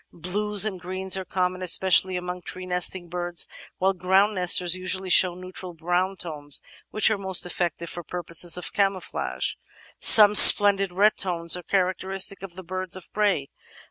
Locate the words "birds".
3.07-3.45, 12.63-12.95